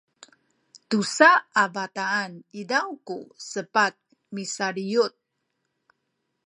tusa 0.89 1.29
a 1.61 1.63
bataan 1.75 2.33
izaw 2.61 2.89
ku 3.07 3.17
sepat 3.51 3.95
misaliyut 4.33 5.15